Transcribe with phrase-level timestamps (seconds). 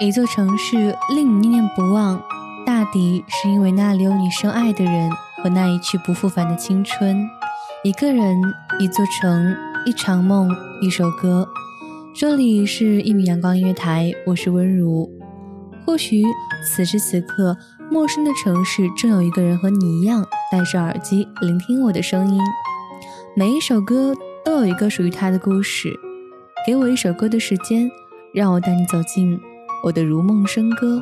[0.00, 0.76] 一座城市
[1.14, 2.20] 令你念念不忘，
[2.66, 5.08] 大抵是因为那里有你深爱的人
[5.40, 7.24] 和那一去不复返的青春。
[7.84, 8.42] 一个人，
[8.80, 9.54] 一座城，
[9.86, 11.46] 一场梦，一首歌。
[12.12, 15.08] 这里是一米阳光音乐台，我是温如。
[15.86, 16.24] 或许
[16.66, 17.56] 此时此刻，
[17.88, 22.40] 陌生的城市正有一个人和你一样，戴着耳机聆听我的声音。
[23.36, 24.12] 每一首歌
[24.44, 25.94] 都有一个属于它的故事。
[26.66, 27.88] 给我一首歌的时间，
[28.32, 29.40] 让我带你走进
[29.84, 30.98] 我的如梦笙歌。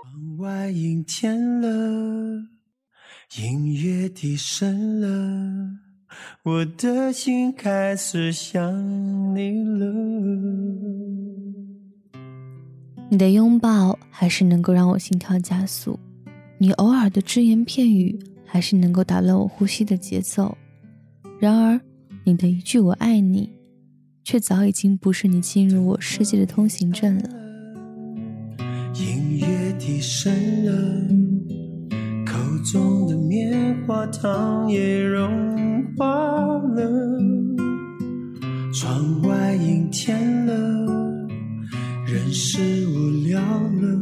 [0.00, 1.68] 窗外阴天了，
[3.36, 5.68] 音乐低声了，
[6.44, 8.72] 我的心开始想
[9.34, 9.86] 你了。
[13.08, 15.98] 你的拥抱还是能够让我心跳加速，
[16.58, 20.56] 你偶尔的只言片语还是能够打乱我呼吸的节奏。
[21.38, 21.80] 然而，
[22.24, 23.48] 你的一句“我爱你”，
[24.24, 27.30] 却早已经不是你进入我世界的通行证了。
[28.94, 30.32] 音乐低声
[30.64, 30.72] 了，
[32.26, 36.90] 口中的棉花糖也融化了。
[38.72, 40.85] 窗外阴天了，
[42.06, 43.98] 人是无聊了，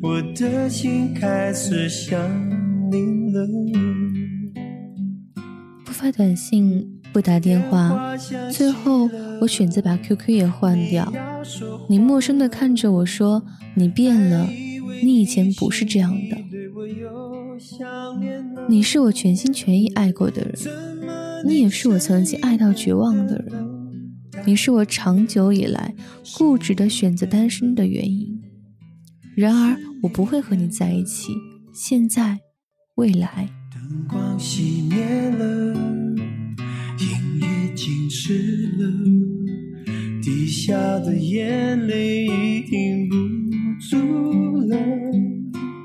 [0.00, 2.16] 我的心开始想
[2.92, 3.44] 你了。
[5.84, 8.16] 不发短信，不打电话，
[8.52, 11.12] 最后我选择把 QQ 也换掉。
[11.88, 13.42] 你陌生的看着我说
[13.74, 14.48] ：“你变了，
[15.02, 16.36] 你以前不是这样的。”
[18.68, 20.54] 你是我全心全意爱过的人，
[21.44, 23.79] 你也是我曾经爱到绝望的人，
[24.46, 25.94] 你是我长久以来
[26.36, 28.40] 固执的选择单身的原因。
[29.36, 31.32] 然而，我不会和你在一起，
[31.72, 32.38] 现在，
[32.96, 33.48] 未来。
[33.72, 35.74] 灯光熄灭了，
[36.98, 38.90] 音乐静止了，
[40.22, 43.16] 滴下的眼泪已停不
[43.88, 44.76] 住了。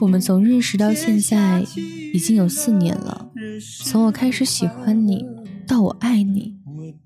[0.00, 1.64] 我们从认识到现在
[2.12, 3.30] 已经有四年了，
[3.84, 5.24] 从我开始喜欢你，
[5.66, 6.54] 到我爱你，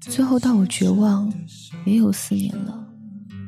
[0.06, 1.32] 最后到我绝望，
[1.86, 2.86] 也有四年了。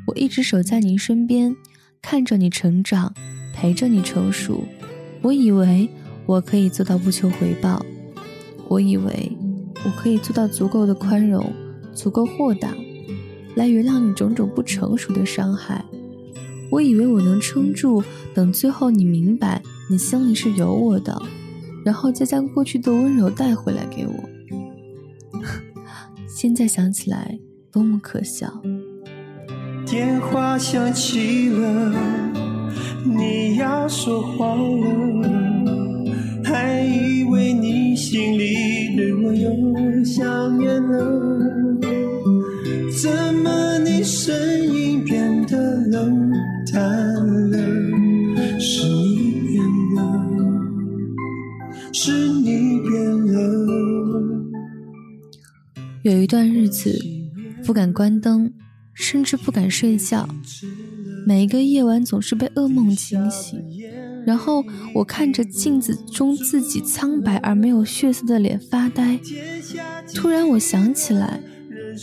[0.06, 1.54] 我一直守在您身边，
[2.00, 3.12] 看着你成长，
[3.52, 4.64] 陪着你成熟。
[5.22, 5.88] 我以为
[6.24, 7.84] 我可以做到不求回报，
[8.68, 9.30] 我以为
[9.84, 11.52] 我可以做到足够的宽容，
[11.94, 12.74] 足够豁达，
[13.54, 15.84] 来原谅你种种不成熟的伤害。
[16.70, 18.02] 我以为我能撑住，
[18.34, 21.20] 等最后你明白你心里是有我的，
[21.84, 24.14] 然后再将过去的温柔带回来给我。
[26.38, 27.38] 现在想起来，
[27.72, 28.46] 多么可笑！
[29.86, 31.94] 电话响起了，
[33.06, 36.04] 你要说话了，
[36.44, 41.80] 还以为你心里对我有想念了，
[43.02, 45.56] 怎么你声音变得
[45.86, 46.30] 冷
[46.70, 46.82] 淡
[47.50, 48.60] 了？
[48.60, 48.82] 是
[56.06, 56.96] 有一段日子，
[57.64, 58.52] 不敢关灯，
[58.94, 60.28] 甚至不敢睡觉，
[61.26, 63.60] 每一个夜晚总是被噩梦惊醒。
[64.24, 64.64] 然后
[64.94, 69.18] 我看着镜子中自己苍白而没有血色的脸发呆。
[70.14, 71.42] 突然，我想起来，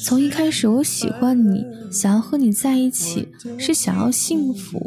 [0.04, 4.86] 从一开始我喜欢你，想要和你在一起，是想要幸福，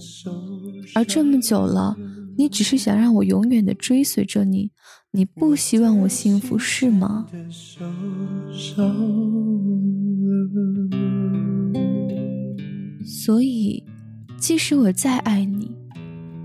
[0.94, 1.96] 而这么久了，
[2.36, 4.70] 你只是想让我永远的追随着你，
[5.12, 7.26] 你不希望我幸福是吗？
[13.04, 13.82] 所以，
[14.38, 15.74] 即使我再爱你。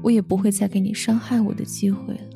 [0.03, 2.30] 我也不会再给你伤害我的机会了。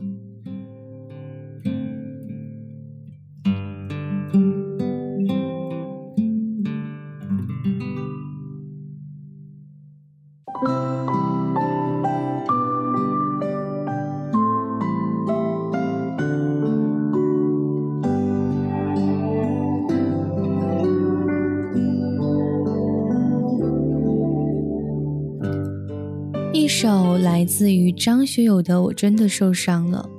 [26.66, 30.10] 一首来自于张学友的《我真的受伤了》。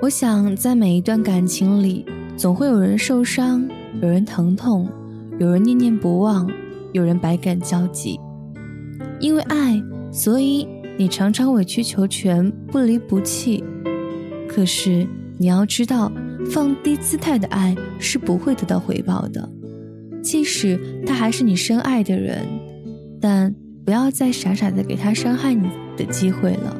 [0.00, 3.68] 我想，在每一段感情里，总会有人受伤，
[4.00, 4.88] 有人疼痛，
[5.38, 6.50] 有人念念不忘，
[6.94, 8.18] 有人百感交集。
[9.20, 9.78] 因为爱，
[10.10, 10.66] 所以
[10.96, 13.62] 你常常委曲求全，不离不弃。
[14.48, 15.06] 可是
[15.36, 16.10] 你要知道，
[16.50, 19.46] 放低姿态的爱是不会得到回报的，
[20.22, 22.46] 即使他还是你深爱的人，
[23.20, 23.54] 但
[23.84, 25.68] 不要再傻傻的给他伤害你。
[25.96, 26.76] 的机会了，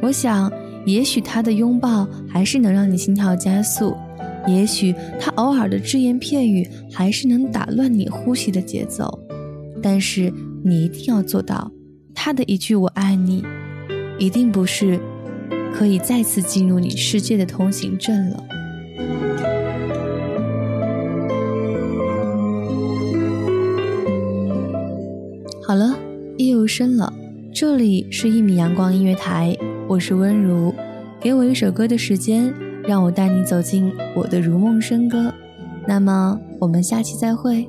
[0.00, 0.50] 我想，
[0.86, 3.96] 也许他的拥抱还是能让你心跳加速，
[4.46, 9.18] 也许他偶尔的只言片语还是能打乱你呼吸的节奏，
[9.82, 11.70] 但是你一定要做到，
[12.14, 13.42] 他的一句“我爱你”，
[14.18, 15.00] 一定不是
[15.74, 18.44] 可以再次进入你世界的通行证了。
[25.66, 25.96] 好了，
[26.36, 27.12] 夜又深了。
[27.54, 29.56] 这里是一米阳光音乐台，
[29.86, 30.74] 我是温如，
[31.20, 32.52] 给我一首歌的时间，
[32.82, 35.32] 让我带你走进我的如梦笙歌。
[35.86, 37.68] 那么，我们下期再会。